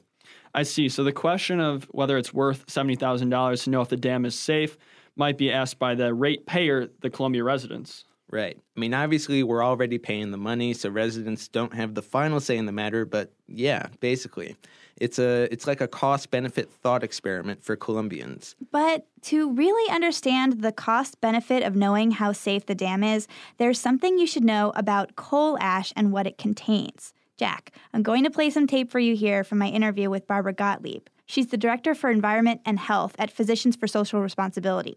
I 0.54 0.64
see. 0.64 0.88
So 0.88 1.04
the 1.04 1.12
question 1.12 1.60
of 1.60 1.86
whether 1.86 2.18
it's 2.18 2.34
worth 2.34 2.66
$70,000 2.68 3.64
to 3.64 3.70
know 3.70 3.82
if 3.82 3.90
the 3.90 3.98
dam 3.98 4.26
is 4.26 4.38
safe 4.38 4.78
might 5.16 5.38
be 5.38 5.52
asked 5.52 5.80
by 5.80 5.96
the 5.96 6.14
ratepayer, 6.14 6.90
the 7.02 7.10
Columbia 7.10 7.44
residents. 7.44 8.06
Right. 8.32 8.58
I 8.76 8.80
mean, 8.80 8.94
obviously, 8.94 9.44
we're 9.44 9.64
already 9.64 10.00
paying 10.00 10.32
the 10.32 10.38
money, 10.38 10.74
so 10.74 10.90
residents 10.90 11.48
don't 11.48 11.74
have 11.76 11.94
the 11.94 12.02
final 12.02 12.40
say 12.40 12.58
in 12.58 12.66
the 12.66 12.72
matter. 12.72 13.06
But 13.06 13.32
yeah, 13.48 13.88
basically, 14.00 14.56
it's 14.98 15.20
a 15.20 15.48
it's 15.52 15.68
like 15.68 15.80
a 15.80 15.88
cost 15.88 16.32
benefit 16.32 16.72
thought 16.72 17.04
experiment 17.04 17.64
for 17.64 17.78
Columbians. 17.78 18.56
But 18.72 19.06
to 19.24 19.54
really 19.54 19.92
understand 19.94 20.62
the 20.64 20.72
cost 20.72 21.22
benefit 21.22 21.62
of 21.62 21.76
knowing 21.76 22.12
how 22.12 22.32
safe 22.32 22.66
the 22.66 22.74
dam 22.74 23.04
is, 23.04 23.28
there's 23.58 23.80
something 23.80 24.18
you 24.18 24.26
should 24.26 24.44
know 24.44 24.74
about 24.76 25.16
coal 25.16 25.58
ash 25.60 25.94
and 25.96 26.12
what 26.12 26.26
it 26.26 26.40
contains. 26.40 27.14
Jack, 27.38 27.74
I'm 27.94 28.02
going 28.02 28.24
to 28.24 28.32
play 28.32 28.50
some 28.50 28.66
tape 28.66 28.90
for 28.90 29.00
you 29.00 29.16
here 29.16 29.44
from 29.44 29.60
my 29.60 29.68
interview 29.68 30.10
with 30.10 30.26
Barbara 30.28 30.54
Gottlieb. 30.54 31.08
She's 31.28 31.48
the 31.48 31.58
Director 31.58 31.94
for 31.94 32.10
Environment 32.10 32.62
and 32.66 32.80
Health 32.80 33.16
at 33.20 33.30
Physicians 33.30 33.76
for 33.76 33.88
Social 33.88 34.22
Responsibility. 34.22 34.96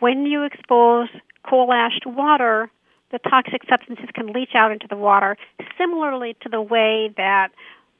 when 0.00 0.26
you 0.26 0.44
expose 0.44 1.08
coal 1.48 1.72
ash 1.72 1.98
water, 2.06 2.70
the 3.10 3.18
toxic 3.18 3.62
substances 3.68 4.08
can 4.14 4.32
leach 4.32 4.50
out 4.54 4.70
into 4.70 4.86
the 4.88 4.96
water, 4.96 5.36
similarly 5.78 6.36
to 6.42 6.48
the 6.48 6.60
way 6.60 7.12
that 7.16 7.48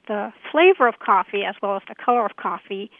the 0.06 0.32
flavor 0.50 0.88
of 0.88 0.98
coffee, 0.98 1.44
as 1.44 1.54
well 1.62 1.76
as 1.76 1.82
the 1.88 1.94
color 1.94 2.24
of 2.24 2.36
coffee, 2.36 2.90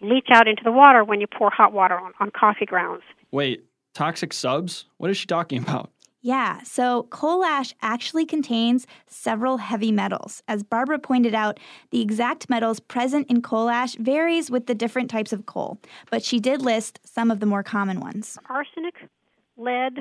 leach 0.00 0.28
out 0.30 0.46
into 0.46 0.62
the 0.64 0.72
water 0.72 1.04
when 1.04 1.20
you 1.20 1.26
pour 1.26 1.50
hot 1.50 1.72
water 1.72 1.98
on, 1.98 2.12
on 2.20 2.30
coffee 2.30 2.66
grounds. 2.66 3.02
Wait, 3.30 3.64
toxic 3.94 4.32
subs? 4.32 4.84
What 4.98 5.10
is 5.10 5.16
she 5.16 5.26
talking 5.26 5.62
about? 5.62 5.90
Yeah, 6.22 6.62
so 6.64 7.04
coal 7.04 7.44
ash 7.44 7.72
actually 7.82 8.26
contains 8.26 8.84
several 9.06 9.58
heavy 9.58 9.92
metals. 9.92 10.42
As 10.48 10.64
Barbara 10.64 10.98
pointed 10.98 11.36
out, 11.36 11.60
the 11.90 12.00
exact 12.00 12.50
metals 12.50 12.80
present 12.80 13.30
in 13.30 13.42
coal 13.42 13.68
ash 13.70 13.94
varies 13.94 14.50
with 14.50 14.66
the 14.66 14.74
different 14.74 15.08
types 15.08 15.32
of 15.32 15.46
coal, 15.46 15.78
but 16.10 16.24
she 16.24 16.40
did 16.40 16.62
list 16.62 16.98
some 17.04 17.30
of 17.30 17.38
the 17.38 17.46
more 17.46 17.62
common 17.62 18.00
ones. 18.00 18.38
Arsenic, 18.48 19.08
lead, 19.56 19.94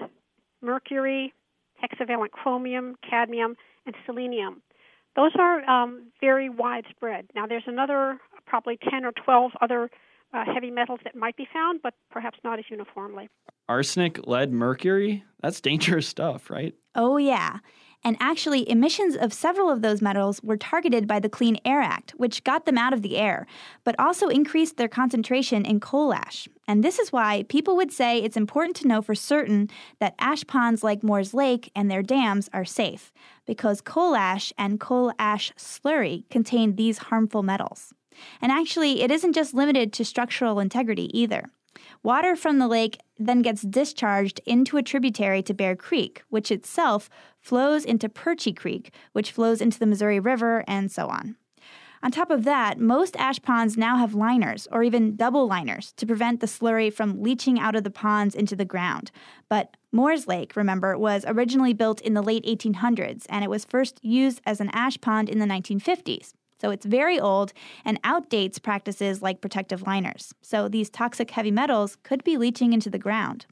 mercury, 0.61 1.33
hexavalent 1.81 2.31
chromium, 2.31 2.95
cadmium, 3.07 3.55
and 3.85 3.95
selenium. 4.05 4.61
Those 5.15 5.31
are 5.39 5.63
um, 5.69 6.11
very 6.19 6.49
widespread. 6.49 7.27
Now, 7.35 7.47
there's 7.47 7.63
another 7.67 8.19
probably 8.45 8.77
10 8.89 9.05
or 9.05 9.11
12 9.11 9.51
other 9.61 9.89
uh, 10.33 10.43
heavy 10.53 10.71
metals 10.71 10.99
that 11.03 11.15
might 11.15 11.37
be 11.37 11.47
found, 11.53 11.79
but 11.81 11.93
perhaps 12.11 12.37
not 12.43 12.59
as 12.59 12.65
uniformly. 12.69 13.29
Arsenic, 13.69 14.27
lead, 14.27 14.51
mercury? 14.51 15.23
That's 15.41 15.61
dangerous 15.61 16.07
stuff, 16.07 16.49
right? 16.49 16.73
Oh, 16.95 17.17
yeah. 17.17 17.59
And 18.05 18.17
actually, 18.19 18.69
emissions 18.69 19.15
of 19.15 19.33
several 19.33 19.67
of 19.67 19.81
those 19.81 19.99
metals 19.99 20.39
were 20.43 20.57
targeted 20.57 21.07
by 21.07 21.19
the 21.19 21.27
Clean 21.27 21.57
Air 21.65 21.81
Act, 21.81 22.11
which 22.11 22.43
got 22.43 22.65
them 22.65 22.77
out 22.77 22.93
of 22.93 23.01
the 23.01 23.17
air, 23.17 23.47
but 23.83 23.99
also 23.99 24.27
increased 24.27 24.77
their 24.77 24.87
concentration 24.87 25.65
in 25.65 25.79
coal 25.79 26.13
ash. 26.13 26.47
And 26.67 26.83
this 26.83 26.99
is 26.99 27.11
why 27.11 27.45
people 27.49 27.75
would 27.75 27.91
say 27.91 28.19
it's 28.19 28.37
important 28.37 28.75
to 28.77 28.87
know 28.87 29.01
for 29.01 29.15
certain 29.15 29.71
that 29.99 30.13
ash 30.19 30.45
ponds 30.45 30.83
like 30.83 31.01
Moore's 31.01 31.33
Lake 31.33 31.71
and 31.75 31.89
their 31.89 32.03
dams 32.03 32.47
are 32.53 32.63
safe, 32.63 33.11
because 33.47 33.81
coal 33.81 34.15
ash 34.15 34.53
and 34.55 34.79
coal 34.79 35.11
ash 35.17 35.51
slurry 35.57 36.29
contain 36.29 36.75
these 36.75 36.99
harmful 36.99 37.41
metals. 37.41 37.91
And 38.39 38.51
actually, 38.51 39.01
it 39.01 39.09
isn't 39.09 39.33
just 39.33 39.55
limited 39.55 39.91
to 39.93 40.05
structural 40.05 40.59
integrity 40.59 41.09
either. 41.17 41.45
Water 42.03 42.35
from 42.35 42.59
the 42.59 42.67
lake 42.67 42.99
then 43.17 43.41
gets 43.41 43.63
discharged 43.63 44.39
into 44.45 44.77
a 44.77 44.83
tributary 44.83 45.41
to 45.41 45.53
Bear 45.53 45.75
Creek, 45.75 46.23
which 46.29 46.51
itself 46.51 47.09
flows 47.45 47.85
into 47.85 48.09
Perche 48.09 48.55
Creek, 48.55 48.91
which 49.13 49.31
flows 49.31 49.61
into 49.61 49.77
the 49.77 49.85
Missouri 49.85 50.19
River, 50.19 50.63
and 50.67 50.91
so 50.91 51.07
on. 51.07 51.35
On 52.01 52.11
top 52.11 52.31
of 52.31 52.43
that, 52.43 52.79
most 52.79 53.15
ash 53.17 53.39
ponds 53.39 53.77
now 53.77 53.97
have 53.97 54.15
liners, 54.15 54.67
or 54.71 54.81
even 54.81 55.15
double 55.15 55.47
liners, 55.47 55.93
to 55.93 56.07
prevent 56.07 56.39
the 56.39 56.47
slurry 56.47 56.91
from 56.91 57.21
leaching 57.21 57.59
out 57.59 57.75
of 57.75 57.83
the 57.83 57.91
ponds 57.91 58.33
into 58.33 58.55
the 58.55 58.65
ground. 58.65 59.11
But 59.47 59.77
Moore's 59.91 60.27
Lake, 60.27 60.55
remember, 60.55 60.97
was 60.97 61.23
originally 61.27 61.73
built 61.73 62.01
in 62.01 62.15
the 62.15 62.23
late 62.23 62.45
1800s, 62.45 63.27
and 63.29 63.43
it 63.43 63.49
was 63.49 63.63
first 63.63 64.03
used 64.03 64.41
as 64.47 64.59
an 64.59 64.71
ash 64.73 64.99
pond 64.99 65.29
in 65.29 65.37
the 65.37 65.45
1950s. 65.45 66.33
So 66.59 66.71
it's 66.71 66.85
very 66.85 67.19
old 67.19 67.53
and 67.83 68.01
outdates 68.01 68.61
practices 68.61 69.21
like 69.21 69.41
protective 69.41 69.83
liners. 69.83 70.33
So 70.41 70.67
these 70.67 70.89
toxic 70.89 71.29
heavy 71.29 71.51
metals 71.51 71.97
could 72.01 72.23
be 72.23 72.37
leaching 72.37 72.73
into 72.73 72.89
the 72.89 72.97
ground. 72.97 73.45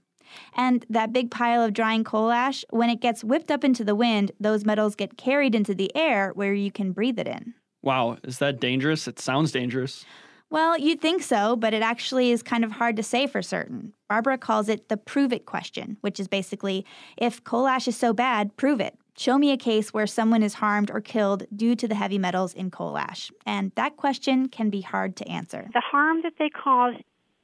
And 0.55 0.85
that 0.89 1.13
big 1.13 1.31
pile 1.31 1.63
of 1.63 1.73
drying 1.73 2.03
coal 2.03 2.31
ash, 2.31 2.63
when 2.69 2.89
it 2.89 3.01
gets 3.01 3.23
whipped 3.23 3.51
up 3.51 3.63
into 3.63 3.83
the 3.83 3.95
wind, 3.95 4.31
those 4.39 4.65
metals 4.65 4.95
get 4.95 5.17
carried 5.17 5.55
into 5.55 5.73
the 5.73 5.95
air 5.95 6.31
where 6.35 6.53
you 6.53 6.71
can 6.71 6.91
breathe 6.91 7.19
it 7.19 7.27
in. 7.27 7.53
Wow, 7.81 8.17
is 8.23 8.39
that 8.39 8.59
dangerous? 8.59 9.07
It 9.07 9.19
sounds 9.19 9.51
dangerous. 9.51 10.05
Well, 10.49 10.77
you'd 10.77 11.01
think 11.01 11.23
so, 11.23 11.55
but 11.55 11.73
it 11.73 11.81
actually 11.81 12.31
is 12.31 12.43
kind 12.43 12.63
of 12.63 12.71
hard 12.71 12.95
to 12.97 13.03
say 13.03 13.25
for 13.25 13.41
certain. 13.41 13.91
Barbara 14.07 14.37
calls 14.37 14.69
it 14.69 14.87
the 14.87 14.97
prove 14.97 15.33
it 15.33 15.47
question, 15.47 15.97
which 16.01 16.19
is 16.19 16.27
basically 16.27 16.85
if 17.17 17.43
coal 17.43 17.65
ash 17.65 17.87
is 17.87 17.97
so 17.97 18.13
bad, 18.13 18.55
prove 18.55 18.79
it. 18.79 18.95
Show 19.17 19.37
me 19.37 19.51
a 19.51 19.57
case 19.57 19.93
where 19.93 20.07
someone 20.07 20.43
is 20.43 20.55
harmed 20.55 20.91
or 20.91 21.01
killed 21.01 21.45
due 21.55 21.75
to 21.75 21.87
the 21.87 21.95
heavy 21.95 22.17
metals 22.19 22.53
in 22.53 22.71
coal 22.71 22.97
ash. 22.97 23.31
And 23.45 23.71
that 23.75 23.97
question 23.97 24.47
can 24.47 24.69
be 24.69 24.81
hard 24.81 25.15
to 25.17 25.27
answer. 25.27 25.69
The 25.73 25.81
harm 25.81 26.21
that 26.21 26.33
they 26.37 26.49
cause 26.49 26.95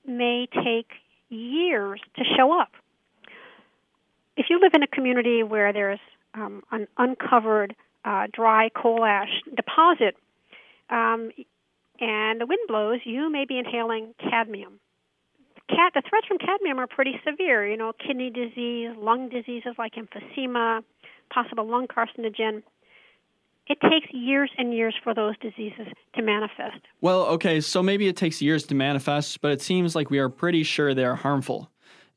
may 0.05 0.48
take 0.63 0.91
years 1.29 2.00
to 2.17 2.24
show 2.38 2.59
up. 2.59 2.71
If 4.38 4.48
you 4.50 4.59
live 4.59 4.74
in 4.74 4.83
a 4.83 4.88
community 4.88 5.43
where 5.43 5.74
there's 5.74 6.00
um, 6.33 6.63
an 6.71 6.88
uncovered 6.98 7.75
uh, 8.05 8.27
dry 8.31 8.69
coal 8.69 9.03
ash 9.03 9.41
deposit, 9.55 10.15
um, 10.89 11.31
and 12.00 12.39
the 12.39 12.45
wind 12.45 12.62
blows, 12.67 13.00
you 13.03 13.29
may 13.29 13.45
be 13.45 13.57
inhaling 13.57 14.13
cadmium. 14.19 14.79
Cat, 15.67 15.91
the 15.93 16.01
threats 16.09 16.25
from 16.27 16.38
cadmium 16.38 16.79
are 16.79 16.88
pretty 16.88 17.19
severe. 17.27 17.69
You 17.69 17.77
know, 17.77 17.93
kidney 17.93 18.29
disease, 18.29 18.91
lung 18.98 19.29
diseases 19.29 19.75
like 19.77 19.93
emphysema, 19.95 20.81
possible 21.31 21.67
lung 21.67 21.88
carcinogen. 21.88 22.63
It 23.69 23.77
takes 23.81 24.07
years 24.11 24.49
and 24.57 24.73
years 24.73 24.95
for 25.03 25.13
those 25.13 25.38
diseases 25.38 25.88
to 26.15 26.21
manifest. 26.23 26.79
Well, 27.01 27.25
okay, 27.27 27.61
so 27.61 27.83
maybe 27.83 28.07
it 28.07 28.17
takes 28.17 28.41
years 28.41 28.63
to 28.65 28.75
manifest, 28.75 29.41
but 29.41 29.51
it 29.51 29.61
seems 29.61 29.95
like 29.95 30.09
we 30.09 30.17
are 30.17 30.27
pretty 30.27 30.63
sure 30.63 30.93
they 30.93 31.05
are 31.05 31.15
harmful. 31.15 31.69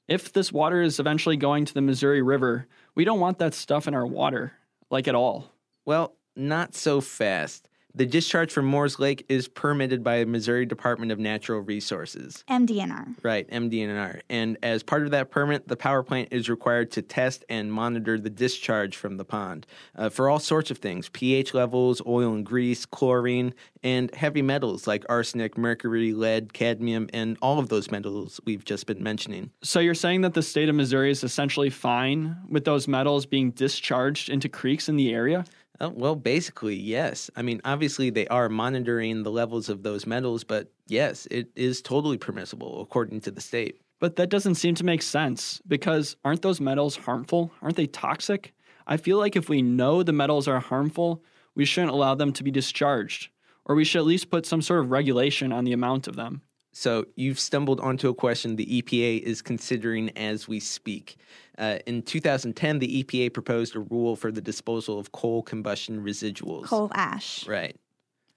If 0.09 0.33
this 0.33 0.51
water 0.51 0.81
is 0.81 0.99
eventually 0.99 1.37
going 1.37 1.67
to 1.67 1.75
the 1.75 1.83
Missouri 1.83 2.23
River, 2.23 2.67
we 2.95 3.05
don't 3.05 3.21
want 3.21 3.39
that 3.39 3.53
stuff 3.53 3.87
in 3.87 3.95
our 3.95 4.07
water, 4.07 4.55
like 4.91 5.07
at 5.07 5.15
all. 5.15 5.53
Well, 5.85 6.15
not 6.35 6.75
so 6.75 7.03
fast. 7.03 7.69
The 7.95 8.07
discharge 8.07 8.51
from 8.51 8.65
Moores 8.65 8.99
Lake 8.99 9.27
is 9.29 9.49
permitted 9.49 10.03
by 10.03 10.21
the 10.21 10.27
Missouri 10.27 10.65
Department 10.65 11.13
of 11.13 11.19
Natural 11.19 11.61
Resources. 11.61 12.43
MDNR. 12.49 13.23
Right, 13.23 13.49
MDNR. 13.51 14.23
And 14.31 14.57
as 14.63 14.83
part 14.83 15.03
of 15.03 15.11
that 15.11 15.31
permit, 15.31 15.69
the 15.69 15.77
power 15.77 16.03
plant 16.03 16.29
is 16.31 16.49
required 16.49 16.91
to 16.93 17.03
test 17.03 17.45
and 17.51 17.71
monitor 17.71 18.19
the 18.19 18.31
discharge 18.31 18.97
from 18.97 19.19
the 19.19 19.27
pond 19.27 19.67
uh, 19.95 20.09
for 20.09 20.31
all 20.31 20.39
sorts 20.39 20.71
of 20.71 20.79
things 20.79 21.11
pH 21.11 21.53
levels, 21.53 22.01
oil 22.07 22.33
and 22.33 22.47
grease, 22.47 22.87
chlorine, 22.87 23.53
and 23.83 24.15
heavy 24.15 24.41
metals 24.41 24.87
like 24.87 25.05
arsenic, 25.11 25.59
mercury, 25.59 26.15
lead, 26.15 26.55
cadmium, 26.55 27.11
and 27.13 27.37
all 27.43 27.59
of 27.59 27.69
those 27.69 27.91
metals 27.91 28.41
we've 28.47 28.65
just 28.65 28.87
been 28.87 29.03
mentioning. 29.03 29.51
So 29.63 29.81
you're 29.81 29.95
saying 29.95 30.23
that 30.23 30.33
the 30.33 30.43
state 30.43 30.71
of 30.71 30.75
Missouri 30.75 31.11
is 31.11 31.23
essentially 31.23 31.69
fine 31.69 32.39
with 32.49 32.65
those 32.65 32.89
metals 32.89 33.27
being 33.27 33.51
discharged 33.51 34.31
into 34.31 34.49
creeks 34.49 34.89
in 34.89 34.97
the 34.97 35.13
area? 35.13 35.45
Oh, 35.83 35.89
well, 35.89 36.15
basically, 36.15 36.77
yes. 36.77 37.29
I 37.35 37.43
mean, 37.43 37.61
obviously, 37.65 38.09
they 38.09 38.29
are 38.29 38.49
monitoring 38.49 39.25
the 39.25 39.33
levels 39.33 39.69
of 39.69 39.83
those 39.83 40.07
metals, 40.07 40.45
but 40.45 40.71
yes, 40.87 41.27
it 41.29 41.49
is 41.57 41.83
totally 41.83 42.17
permissible 42.17 42.81
according 42.81 43.21
to 43.23 43.33
the 43.33 43.41
state. 43.41 43.81
But 43.99 44.15
that 44.15 44.31
doesn't 44.31 44.55
seem 44.55 44.77
to 44.77 44.85
make 44.85 45.03
sense 45.03 45.61
because 45.67 46.17
aren't 46.25 46.43
those 46.43 46.61
metals 46.61 46.97
harmful? 46.97 47.51
Aren't 47.63 47.77
they 47.77 47.89
toxic? 47.89 48.55
I 48.87 48.97
feel 48.97 49.19
like 49.19 49.35
if 49.35 49.49
we 49.49 49.61
know 49.61 50.05
the 50.05 50.13
metals 50.13 50.47
are 50.47 50.61
harmful, 50.61 51.25
we 51.57 51.65
shouldn't 51.65 51.93
allow 51.93 52.15
them 52.15 52.33
to 52.35 52.45
be 52.45 52.53
discharged, 52.53 53.31
or 53.65 53.75
we 53.75 53.85
should 53.85 53.99
at 53.99 54.07
least 54.07 54.31
put 54.31 54.47
some 54.47 54.63
sort 54.63 54.81
of 54.81 54.93
regulation 54.93 55.53
on 55.53 55.65
the 55.65 55.73
amount 55.73 56.07
of 56.07 56.15
them. 56.15 56.43
So 56.73 57.07
you've 57.17 57.41
stumbled 57.41 57.81
onto 57.81 58.09
a 58.09 58.15
question 58.15 58.57
the 58.57 58.83
EPA 58.83 59.21
is 59.23 59.43
considering 59.43 60.11
as 60.17 60.49
we 60.49 60.59
speak. 60.59 61.17
Uh, 61.59 61.79
in 61.87 62.03
2010, 62.03 62.79
the 62.79 63.05
EPA 63.05 63.33
proposed 63.33 63.77
a 63.77 63.81
rule 63.81 64.17
for 64.17 64.33
the 64.33 64.41
disposal 64.41 64.99
of 64.99 65.13
coal 65.13 65.43
combustion 65.43 66.03
residuals. 66.03 66.65
Coal 66.65 66.91
ash. 66.95 67.47
Right. 67.47 67.77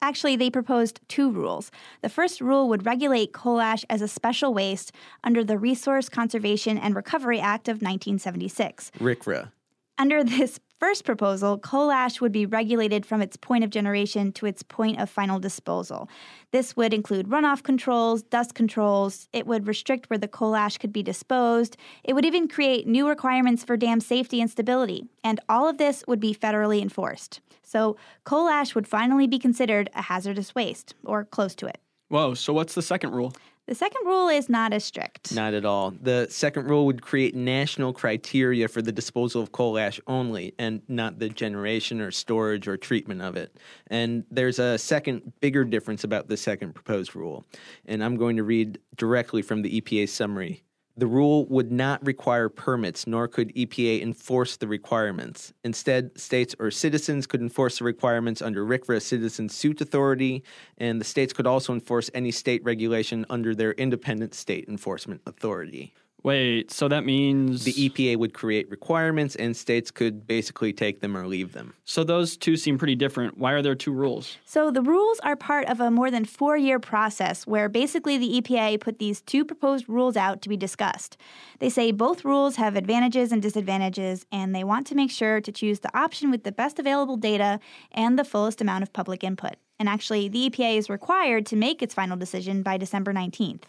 Actually, 0.01 0.35
they 0.35 0.49
proposed 0.49 0.99
two 1.07 1.31
rules. 1.31 1.71
The 2.01 2.09
first 2.09 2.41
rule 2.41 2.69
would 2.69 2.85
regulate 2.85 3.33
coal 3.33 3.59
ash 3.59 3.83
as 3.89 4.01
a 4.01 4.07
special 4.07 4.53
waste 4.53 4.91
under 5.23 5.43
the 5.43 5.57
Resource 5.57 6.09
Conservation 6.09 6.77
and 6.77 6.95
Recovery 6.95 7.39
Act 7.39 7.67
of 7.67 7.77
1976. 7.77 8.91
RCRA. 8.99 9.51
Under 9.97 10.23
this 10.23 10.59
first 10.79 11.05
proposal, 11.05 11.57
coal 11.57 11.91
ash 11.91 12.21
would 12.21 12.31
be 12.31 12.45
regulated 12.45 13.05
from 13.05 13.21
its 13.21 13.37
point 13.37 13.63
of 13.63 13.69
generation 13.69 14.31
to 14.33 14.45
its 14.45 14.63
point 14.63 14.99
of 14.99 15.09
final 15.09 15.39
disposal. 15.39 16.09
This 16.51 16.75
would 16.75 16.93
include 16.93 17.27
runoff 17.27 17.63
controls, 17.63 18.23
dust 18.23 18.53
controls, 18.53 19.27
it 19.33 19.47
would 19.47 19.67
restrict 19.67 20.09
where 20.09 20.19
the 20.19 20.27
coal 20.27 20.55
ash 20.55 20.77
could 20.77 20.93
be 20.93 21.03
disposed, 21.03 21.77
it 22.03 22.13
would 22.13 22.25
even 22.25 22.47
create 22.47 22.87
new 22.87 23.07
requirements 23.07 23.63
for 23.63 23.77
dam 23.77 23.99
safety 23.99 24.41
and 24.41 24.49
stability, 24.49 25.07
and 25.23 25.39
all 25.49 25.67
of 25.67 25.77
this 25.77 26.03
would 26.07 26.19
be 26.19 26.33
federally 26.33 26.81
enforced. 26.81 27.41
So, 27.63 27.97
coal 28.23 28.47
ash 28.47 28.75
would 28.75 28.87
finally 28.87 29.27
be 29.27 29.39
considered 29.39 29.89
a 29.95 30.03
hazardous 30.03 30.53
waste, 30.53 30.93
or 31.03 31.25
close 31.25 31.55
to 31.55 31.67
it. 31.67 31.79
Whoa, 32.09 32.33
so 32.33 32.53
what's 32.53 32.75
the 32.75 32.81
second 32.81 33.11
rule? 33.11 33.33
The 33.67 33.73
second 33.73 34.05
rule 34.05 34.29
is 34.29 34.47
not 34.47 34.73
as 34.73 34.83
strict. 34.83 35.33
Not 35.33 35.55
at 35.55 35.65
all. 35.65 35.89
The 35.89 36.27
second 36.29 36.69
rule 36.69 36.85
would 36.85 37.01
create 37.01 37.33
national 37.33 37.93
criteria 37.93 38.67
for 38.67 38.83
the 38.83 38.91
disposal 38.91 39.41
of 39.41 39.51
coal 39.51 39.79
ash 39.79 39.99
only, 40.05 40.53
and 40.59 40.83
not 40.87 41.17
the 41.17 41.29
generation 41.29 41.99
or 41.99 42.11
storage 42.11 42.67
or 42.67 42.77
treatment 42.77 43.23
of 43.23 43.35
it. 43.35 43.57
And 43.87 44.23
there's 44.29 44.59
a 44.59 44.77
second, 44.77 45.33
bigger 45.39 45.65
difference 45.65 46.03
about 46.03 46.27
the 46.27 46.37
second 46.37 46.73
proposed 46.73 47.15
rule. 47.15 47.43
And 47.85 48.03
I'm 48.03 48.17
going 48.17 48.35
to 48.37 48.43
read 48.43 48.77
directly 48.97 49.41
from 49.41 49.63
the 49.63 49.81
EPA 49.81 50.09
summary. 50.09 50.61
The 50.97 51.07
rule 51.07 51.45
would 51.47 51.73
not 51.73 52.05
require 52.05 52.47
permits, 52.47 53.05
nor 53.05 53.27
could 53.27 53.53
EPA 53.53 54.01
enforce 54.01 54.55
the 54.55 54.67
requirements. 54.67 55.51
Instead, 55.65 56.17
states 56.17 56.55
or 56.57 56.71
citizens 56.71 57.27
could 57.27 57.41
enforce 57.41 57.79
the 57.79 57.83
requirements 57.83 58.41
under 58.41 58.65
RCRA 58.65 59.01
Citizen 59.01 59.49
Suit 59.49 59.81
Authority, 59.81 60.41
and 60.77 61.01
the 61.01 61.05
states 61.05 61.33
could 61.33 61.47
also 61.47 61.73
enforce 61.73 62.09
any 62.13 62.31
state 62.31 62.63
regulation 62.63 63.25
under 63.29 63.53
their 63.53 63.73
independent 63.73 64.33
state 64.33 64.69
enforcement 64.69 65.21
authority. 65.25 65.93
Wait, 66.25 66.71
so 66.71 66.87
that 66.87 67.05
means 67.05 67.65
The 67.65 67.73
EPA 67.73 68.17
would 68.17 68.33
create 68.33 68.67
requirements, 68.71 69.35
and 69.35 69.55
states 69.55 69.91
could 69.91 70.25
basically 70.25 70.73
take 70.73 70.99
them 70.99 71.15
or 71.15 71.27
leave 71.27 71.51
them. 71.51 71.75
So 71.85 72.03
those 72.03 72.35
two 72.35 72.57
seem 72.57 72.79
pretty 72.79 72.95
different. 72.95 73.37
Why 73.37 73.51
are 73.51 73.61
there 73.61 73.75
two 73.75 73.93
rules? 73.93 74.35
So 74.43 74.71
the 74.71 74.81
rules 74.81 75.19
are 75.19 75.35
part 75.35 75.67
of 75.67 75.79
a 75.79 75.91
more 75.91 76.09
than 76.09 76.25
four 76.25 76.57
year 76.57 76.79
process 76.79 77.45
where 77.45 77.69
basically 77.69 78.17
the 78.17 78.41
EPA 78.41 78.79
put 78.81 78.97
these 78.97 79.21
two 79.21 79.45
proposed 79.45 79.87
rules 79.87 80.17
out 80.17 80.41
to 80.41 80.49
be 80.49 80.57
discussed. 80.57 81.15
They 81.59 81.69
say 81.69 81.91
both 81.91 82.25
rules 82.25 82.55
have 82.55 82.75
advantages 82.75 83.31
and 83.31 83.39
disadvantages, 83.39 84.25
and 84.31 84.55
they 84.55 84.63
want 84.63 84.87
to 84.87 84.95
make 84.95 85.11
sure 85.11 85.39
to 85.41 85.51
choose 85.51 85.81
the 85.81 85.95
option 85.95 86.31
with 86.31 86.43
the 86.43 86.51
best 86.51 86.79
available 86.79 87.17
data 87.17 87.59
and 87.91 88.17
the 88.17 88.25
fullest 88.25 88.61
amount 88.61 88.81
of 88.81 88.91
public 88.91 89.23
input. 89.23 89.57
And 89.77 89.87
actually, 89.87 90.29
the 90.29 90.49
EPA 90.49 90.77
is 90.77 90.89
required 90.89 91.45
to 91.45 91.55
make 91.55 91.83
its 91.83 91.93
final 91.93 92.17
decision 92.17 92.63
by 92.63 92.77
December 92.77 93.13
19th. 93.13 93.65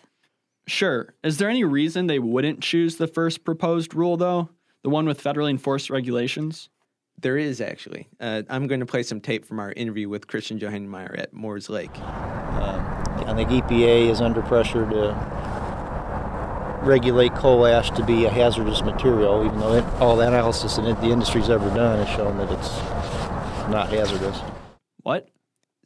Sure. 0.66 1.14
Is 1.22 1.38
there 1.38 1.48
any 1.48 1.64
reason 1.64 2.06
they 2.06 2.18
wouldn't 2.18 2.60
choose 2.60 2.96
the 2.96 3.06
first 3.06 3.44
proposed 3.44 3.94
rule, 3.94 4.16
though? 4.16 4.50
The 4.82 4.90
one 4.90 5.06
with 5.06 5.22
federally 5.22 5.50
enforced 5.50 5.90
regulations? 5.90 6.68
There 7.18 7.38
is 7.38 7.60
actually. 7.60 8.08
Uh, 8.20 8.42
I'm 8.50 8.66
going 8.66 8.80
to 8.80 8.86
play 8.86 9.02
some 9.02 9.20
tape 9.20 9.46
from 9.46 9.58
our 9.58 9.72
interview 9.72 10.08
with 10.08 10.26
Christian 10.26 10.58
Johanningmeier 10.58 11.18
at 11.18 11.32
Moores 11.32 11.70
Lake. 11.70 11.96
Um, 11.98 13.04
I 13.26 13.32
think 13.34 13.48
EPA 13.48 14.10
is 14.10 14.20
under 14.20 14.42
pressure 14.42 14.88
to 14.90 15.14
regulate 16.82 17.34
coal 17.34 17.66
ash 17.66 17.90
to 17.92 18.04
be 18.04 18.26
a 18.26 18.30
hazardous 18.30 18.82
material, 18.82 19.44
even 19.46 19.58
though 19.58 19.74
it, 19.74 19.84
all 20.00 20.16
the 20.16 20.26
analysis 20.26 20.76
that 20.76 21.00
the 21.00 21.08
industry's 21.08 21.48
ever 21.48 21.68
done 21.70 22.04
has 22.04 22.16
shown 22.16 22.36
that 22.38 22.50
it's 22.50 22.76
not 23.70 23.88
hazardous. 23.88 24.38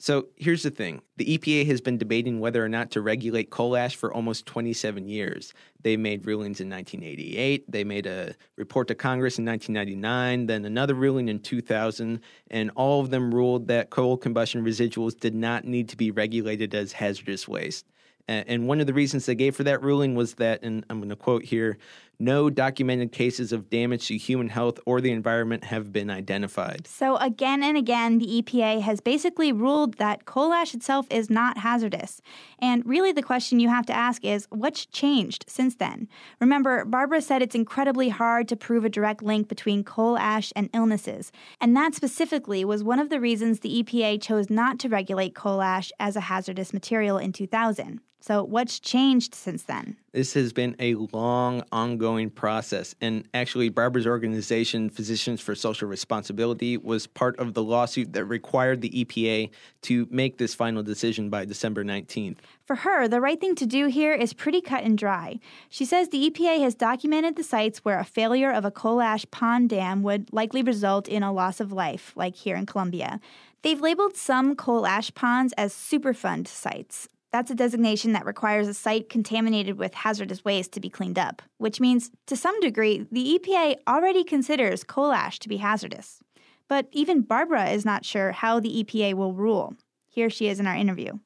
So 0.03 0.29
here's 0.37 0.63
the 0.63 0.71
thing 0.71 1.03
the 1.19 1.37
EPA 1.37 1.67
has 1.67 1.83
been 1.83 1.99
debating 1.99 2.41
whether 2.41 2.65
or 2.65 2.71
not 2.71 2.91
to 2.93 3.03
regulate 3.03 3.51
coal 3.51 3.77
ash 3.77 3.95
for 3.95 4.13
almost 4.15 4.47
27 4.47 5.07
years. 5.07 5.53
They 5.83 5.99
made 5.99 6.27
rulings 6.27 6.59
in 6.59 6.71
1988, 6.71 7.71
they 7.71 7.85
made 7.85 8.07
a 8.07 8.35
report 8.57 8.89
to 8.89 8.95
Congress 8.95 9.39
in 9.39 9.45
1999, 9.45 10.47
then 10.47 10.65
another 10.65 10.95
ruling 10.95 11.29
in 11.29 11.39
2000, 11.39 12.21
and 12.51 12.71
all 12.77 13.03
of 13.03 13.11
them 13.11 13.35
ruled 13.35 13.69
that 13.69 13.91
coal 13.91 14.17
combustion 14.17 14.65
residuals 14.65 15.21
did 15.21 15.35
not 15.35 15.67
need 15.67 15.91
to 15.91 15.99
be 15.99 16.11
regulated 16.11 16.75
as 16.75 16.93
hazardous 16.93 17.47
waste. 17.47 17.85
And 18.27 18.69
one 18.69 18.81
of 18.81 18.87
the 18.87 18.95
reasons 18.95 19.27
they 19.27 19.35
gave 19.35 19.57
for 19.57 19.65
that 19.65 19.83
ruling 19.83 20.15
was 20.15 20.35
that, 20.35 20.63
and 20.63 20.87
I'm 20.89 20.99
going 21.01 21.09
to 21.09 21.17
quote 21.17 21.43
here 21.43 21.79
no 22.21 22.51
documented 22.51 23.13
cases 23.13 23.53
of 23.53 23.71
damage 23.71 24.09
to 24.09 24.17
human 24.17 24.49
health 24.49 24.79
or 24.87 25.01
the 25.01 25.11
environment 25.11 25.65
have 25.65 25.93
been 25.93 26.11
identified. 26.11 26.87
So, 26.87 27.17
again 27.17 27.63
and 27.63 27.77
again, 27.77 28.19
the 28.19 28.43
EPA 28.43 28.83
has 28.83 29.01
basically 29.01 29.53
ruled 29.53 29.95
that 29.95 30.27
coal 30.27 30.53
ash 30.53 30.75
itself 30.75 31.07
is 31.11 31.31
not 31.31 31.59
hazardous. 31.59 32.21
And 32.59 32.85
really, 32.85 33.13
the 33.13 33.23
question 33.23 33.59
you 33.59 33.69
have 33.69 33.87
to 33.87 33.93
ask 33.93 34.25
is 34.25 34.47
what's 34.51 34.87
changed 34.87 35.47
since 35.49 35.77
then? 35.77 36.09
Remember, 36.41 36.85
Barbara 36.85 37.23
said 37.23 37.43
it's 37.43 37.55
incredibly 37.55 38.11
hard 38.11 38.47
to 38.49 38.57
prove 38.57 38.85
a 38.85 38.91
direct 38.91 39.23
link 39.23 39.49
between 39.49 39.83
coal 39.83 40.19
ash 40.19 40.53
and 40.55 40.69
illnesses. 40.75 41.33
And 41.61 41.77
that 41.77 41.95
specifically 41.95 42.65
was 42.65 42.85
one 42.85 42.99
of 42.99 43.09
the 43.09 43.21
reasons 43.21 43.61
the 43.61 43.83
EPA 43.83 44.21
chose 44.21 44.51
not 44.51 44.79
to 44.81 44.89
regulate 44.89 45.35
coal 45.35 45.63
ash 45.63 45.91
as 45.99 46.17
a 46.17 46.21
hazardous 46.21 46.75
material 46.75 47.17
in 47.17 47.33
2000. 47.33 48.01
So, 48.23 48.45
what's 48.45 48.79
changed 48.79 49.35
since 49.35 49.63
then? 49.63 49.97
This 50.13 50.35
has 50.35 50.53
been 50.53 50.75
a 50.81 50.97
long, 50.97 51.63
ongoing 51.71 52.31
process. 52.31 52.97
And 53.01 53.29
actually, 53.33 53.69
Barbara's 53.69 54.09
organization, 54.09 54.91
Physicians 54.91 55.41
for 55.41 55.55
Social 55.55 55.87
Responsibility, 55.87 56.77
was 56.77 57.07
part 57.07 57.39
of 57.39 57.55
the 57.55 57.63
lawsuit 57.63 58.13
that 58.15 58.25
required 58.25 58.81
the 58.81 58.91
EPA 58.91 59.51
to 59.83 60.09
make 60.11 60.39
this 60.39 60.53
final 60.53 60.83
decision 60.83 61.31
by 61.31 61.45
December 61.45 61.85
19th. 61.85 62.39
For 62.67 62.77
her, 62.77 63.07
the 63.07 63.21
right 63.21 63.41
thing 63.41 63.55
to 63.55 63.67
do 63.67 63.87
here 63.87 64.13
is 64.13 64.33
pretty 64.33 64.61
cut 64.61 64.83
and 64.83 64.99
dry. 64.99 65.39
She 65.69 65.85
says 65.85 66.09
the 66.09 66.29
EPA 66.29 66.61
has 66.61 66.75
documented 66.75 67.37
the 67.37 67.45
sites 67.45 67.85
where 67.85 68.01
a 68.01 68.05
failure 68.05 68.51
of 68.51 68.65
a 68.65 68.73
coal 68.73 69.01
ash 69.01 69.25
pond 69.31 69.69
dam 69.69 70.03
would 70.03 70.33
likely 70.33 70.63
result 70.63 71.07
in 71.07 71.23
a 71.23 71.33
loss 71.33 71.61
of 71.61 71.73
life, 71.73 72.13
like 72.17 72.35
here 72.35 72.57
in 72.57 72.67
Columbia. 72.67 73.21
They've 73.63 73.81
labeled 73.81 74.17
some 74.17 74.57
coal 74.57 74.87
ash 74.87 75.15
ponds 75.15 75.53
as 75.57 75.73
Superfund 75.73 76.49
sites. 76.49 77.07
That's 77.33 77.51
a 77.51 77.55
designation 77.55 78.13
that 78.13 78.27
requires 78.27 78.67
a 78.67 78.75
site 78.75 79.09
contaminated 79.09 79.79
with 79.79 79.95
hazardous 79.95 80.45
waste 80.45 80.73
to 80.73 80.81
be 80.81 80.91
cleaned 80.91 81.19
up, 81.19 81.43
which 81.59 81.81
means, 81.81 82.11
to 82.27 82.37
some 82.37 82.59
degree, 82.61 83.07
the 83.13 83.39
EPA 83.39 83.77
already 83.87 84.25
considers 84.25 84.83
coal 84.83 85.13
ash 85.13 85.39
to 85.41 85.49
be 85.49 85.59
hazardous. 85.59 86.21
But 86.69 86.89
even 86.91 87.23
Barbara 87.23 87.71
is 87.71 87.85
not 87.85 88.05
sure 88.05 88.33
how 88.33 88.59
the 88.59 88.83
EPA 88.83 89.15
will 89.15 89.33
rule. 89.33 89.75
Here 90.09 90.31
she 90.31 90.49
is 90.49 90.59
in 90.59 90.67
our 90.67 90.75
interview. 90.75 91.19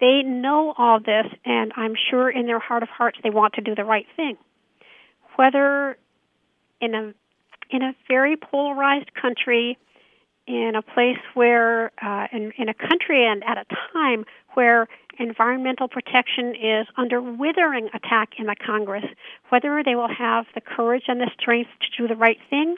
They 0.00 0.22
know 0.22 0.72
all 0.78 1.00
this, 1.00 1.26
and 1.44 1.72
I'm 1.76 1.94
sure 2.10 2.30
in 2.30 2.46
their 2.46 2.58
heart 2.58 2.82
of 2.82 2.88
hearts 2.88 3.18
they 3.22 3.30
want 3.30 3.54
to 3.54 3.60
do 3.60 3.74
the 3.74 3.84
right 3.84 4.06
thing. 4.16 4.36
Whether 5.36 5.98
in 6.80 6.94
a 6.94 7.12
in 7.70 7.82
a 7.82 7.94
very 8.08 8.36
polarized 8.36 9.14
country, 9.14 9.78
in 10.50 10.74
a 10.74 10.82
place 10.82 11.18
where, 11.34 11.92
uh, 12.02 12.26
in, 12.32 12.52
in 12.58 12.68
a 12.68 12.74
country 12.74 13.24
and 13.24 13.44
at 13.44 13.56
a 13.56 13.64
time 13.92 14.24
where 14.54 14.88
environmental 15.18 15.86
protection 15.86 16.54
is 16.56 16.86
under 16.96 17.20
withering 17.20 17.88
attack 17.94 18.30
in 18.38 18.46
the 18.46 18.56
Congress, 18.56 19.04
whether 19.50 19.82
they 19.84 19.94
will 19.94 20.12
have 20.12 20.46
the 20.54 20.60
courage 20.60 21.04
and 21.06 21.20
the 21.20 21.30
strength 21.38 21.70
to 21.80 22.02
do 22.02 22.08
the 22.08 22.16
right 22.16 22.38
thing, 22.48 22.76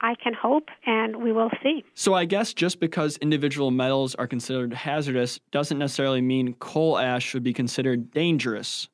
I 0.00 0.14
can 0.14 0.34
hope, 0.34 0.68
and 0.86 1.16
we 1.16 1.32
will 1.32 1.50
see. 1.62 1.84
So, 1.94 2.14
I 2.14 2.24
guess 2.24 2.52
just 2.52 2.80
because 2.80 3.16
individual 3.18 3.70
metals 3.70 4.14
are 4.16 4.26
considered 4.26 4.72
hazardous 4.72 5.40
doesn't 5.50 5.78
necessarily 5.78 6.20
mean 6.20 6.54
coal 6.54 6.98
ash 6.98 7.24
should 7.24 7.44
be 7.44 7.52
considered 7.52 8.10
dangerous. 8.12 8.88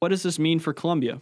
What 0.00 0.08
does 0.08 0.22
this 0.22 0.38
mean 0.38 0.58
for 0.58 0.72
Columbia? 0.72 1.20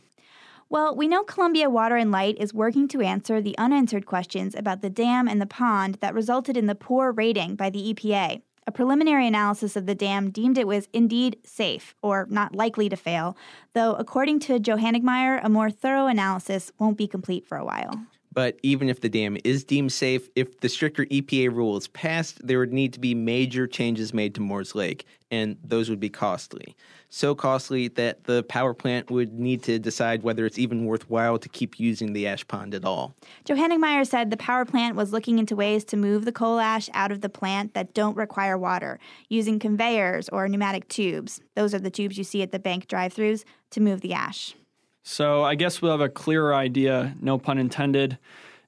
Well, 0.73 0.97
we 0.97 1.07
know 1.07 1.23
Columbia 1.23 1.69
Water 1.69 1.97
and 1.97 2.11
Light 2.11 2.39
is 2.41 2.55
working 2.55 2.89
to 2.89 3.03
answer 3.03 3.43
the 3.43 3.55
unanswered 3.59 4.07
questions 4.07 4.55
about 4.55 4.81
the 4.81 4.89
dam 4.89 5.29
and 5.29 5.39
the 5.39 5.45
pond 5.45 5.99
that 6.01 6.15
resulted 6.15 6.57
in 6.57 6.65
the 6.65 6.75
poor 6.75 7.13
rating 7.13 7.57
by 7.57 7.69
the 7.69 7.93
EPA. 7.93 8.41
A 8.67 8.73
preliminary 8.73 9.27
analysis 9.27 9.77
of 9.77 9.85
the 9.85 9.95
dam 9.95 10.31
deemed 10.31 10.57
it 10.57 10.67
was 10.67 10.89
indeed 10.95 11.37
safe, 11.45 11.95
or 12.01 12.27
not 12.31 12.55
likely 12.55 12.89
to 12.89 12.97
fail, 12.97 13.37
though, 13.75 13.93
according 13.97 14.41
to 14.41 14.59
Johanningmeier, 14.59 15.45
a 15.45 15.51
more 15.51 15.71
thorough 15.71 16.07
analysis 16.07 16.73
won't 16.79 16.97
be 16.97 17.07
complete 17.07 17.47
for 17.47 17.59
a 17.59 17.67
while. 17.67 18.07
But 18.33 18.59
even 18.63 18.89
if 18.89 19.01
the 19.01 19.09
dam 19.09 19.37
is 19.45 19.65
deemed 19.65 19.93
safe, 19.93 20.29
if 20.35 20.61
the 20.61 20.69
stricter 20.69 21.05
EPA 21.07 21.55
rule 21.55 21.77
is 21.77 21.89
passed, 21.89 22.47
there 22.47 22.59
would 22.59 22.73
need 22.73 22.93
to 22.95 23.01
be 23.01 23.15
major 23.15 23.67
changes 23.67 24.15
made 24.15 24.35
to 24.37 24.41
Moores 24.41 24.75
Lake, 24.75 25.05
and 25.31 25.59
those 25.63 25.91
would 25.91 26.01
be 26.01 26.09
costly. 26.09 26.75
So 27.11 27.35
costly 27.35 27.89
that 27.89 28.25
the 28.25 28.43
power 28.45 28.73
plant 28.73 29.11
would 29.11 29.39
need 29.39 29.63
to 29.65 29.79
decide 29.79 30.23
whether 30.23 30.47
it's 30.47 30.59
even 30.59 30.87
worthwhile 30.87 31.39
to 31.39 31.49
keep 31.49 31.79
using 31.79 32.15
the 32.15 32.27
ash 32.27 32.47
pond 32.49 32.75
at 32.75 32.87
all. 32.87 33.15
Johanningmeier 33.45 34.07
said 34.07 34.31
the 34.31 34.39
power 34.39 34.65
plant 34.65 34.97
was 34.97 35.13
looking 35.13 35.39
into 35.39 35.55
ways 35.55 35.85
to 35.85 35.99
move 35.99 36.25
the 36.25 36.33
coal 36.33 36.59
ash 36.59 36.89
out 36.95 37.13
of 37.13 37.21
the 37.21 37.29
plant 37.29 37.75
that 37.75 37.93
don't 37.93 38.17
require 38.17 38.57
water, 38.57 38.99
using 39.29 39.59
conveyors 39.59 40.31
or 40.31 40.49
pneumatic 40.49 40.89
tubes. 40.89 41.43
Those 41.55 41.75
are 41.75 41.81
the 41.81 41.91
tubes 41.91 42.17
you 42.17 42.25
see 42.25 42.41
at 42.41 42.51
the 42.51 42.59
bank 42.59 42.89
drive 42.89 43.15
throughs 43.15 43.45
to 43.73 43.81
move 43.81 44.01
the 44.01 44.15
ash. 44.15 44.55
So 45.03 45.43
I 45.43 45.55
guess 45.55 45.83
we'll 45.83 45.91
have 45.93 46.01
a 46.01 46.09
clearer 46.09 46.55
idea, 46.55 47.15
no 47.21 47.39
pun 47.39 47.59
intended, 47.59 48.19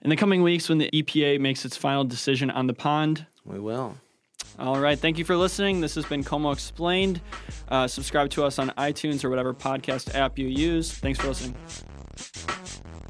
in 0.02 0.10
the 0.10 0.16
coming 0.16 0.42
weeks 0.42 0.68
when 0.68 0.78
the 0.78 0.90
EPA 0.92 1.40
makes 1.40 1.64
its 1.64 1.76
final 1.76 2.04
decision 2.04 2.50
on 2.50 2.66
the 2.66 2.74
pond. 2.74 3.26
We 3.44 3.58
will. 3.58 3.96
All 4.58 4.78
right. 4.78 4.98
Thank 4.98 5.18
you 5.18 5.24
for 5.24 5.36
listening. 5.36 5.80
This 5.80 5.94
has 5.96 6.04
been 6.04 6.22
Como 6.22 6.52
Explained. 6.52 7.20
Uh, 7.68 7.88
subscribe 7.88 8.30
to 8.30 8.44
us 8.44 8.58
on 8.58 8.70
iTunes 8.70 9.24
or 9.24 9.30
whatever 9.30 9.52
podcast 9.52 10.14
app 10.14 10.38
you 10.38 10.46
use. 10.46 10.92
Thanks 10.92 11.18
for 11.18 11.28
listening. 11.28 11.56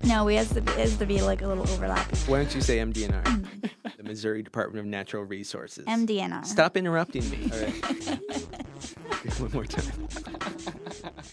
No, 0.04 0.24
we 0.24 0.34
has 0.36 0.50
to, 0.50 0.58
it 0.58 0.68
has 0.68 0.96
to 0.98 1.06
be 1.06 1.22
like 1.22 1.42
a 1.42 1.48
little 1.48 1.64
overlap. 1.64 2.14
Why 2.26 2.38
don't 2.38 2.54
you 2.54 2.60
say 2.60 2.78
MDNR? 2.78 3.46
the 3.96 4.02
Missouri 4.02 4.42
Department 4.42 4.80
of 4.80 4.86
Natural 4.86 5.24
Resources. 5.24 5.86
MDNR. 5.86 6.44
Stop 6.44 6.76
interrupting 6.76 7.28
me. 7.30 7.50
All 7.52 7.60
right. 7.60 9.40
One 9.40 9.52
more 9.52 9.64
time. 9.64 11.32